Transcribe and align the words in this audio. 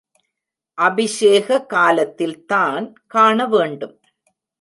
அபிஷேக 0.77 1.57
காலத்தில் 1.65 2.45
தான் 2.45 2.85
காண 3.07 3.45
வேண்டும். 3.45 3.95